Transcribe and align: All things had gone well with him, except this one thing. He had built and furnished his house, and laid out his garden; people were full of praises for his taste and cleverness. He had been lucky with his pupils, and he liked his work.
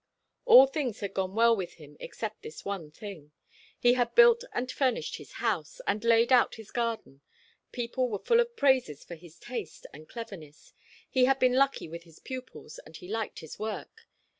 All 0.45 0.65
things 0.65 1.01
had 1.01 1.13
gone 1.13 1.35
well 1.35 1.55
with 1.55 1.73
him, 1.75 1.95
except 1.99 2.41
this 2.41 2.65
one 2.65 2.89
thing. 2.89 3.33
He 3.79 3.93
had 3.93 4.15
built 4.15 4.43
and 4.51 4.71
furnished 4.71 5.17
his 5.17 5.33
house, 5.33 5.79
and 5.85 6.03
laid 6.03 6.33
out 6.33 6.55
his 6.55 6.71
garden; 6.71 7.21
people 7.71 8.09
were 8.09 8.17
full 8.17 8.39
of 8.39 8.55
praises 8.55 9.03
for 9.03 9.13
his 9.13 9.37
taste 9.37 9.85
and 9.93 10.09
cleverness. 10.09 10.73
He 11.07 11.25
had 11.25 11.37
been 11.37 11.53
lucky 11.53 11.87
with 11.87 12.01
his 12.05 12.17
pupils, 12.17 12.79
and 12.83 12.97
he 12.97 13.07
liked 13.07 13.41
his 13.41 13.59
work. 13.59 14.07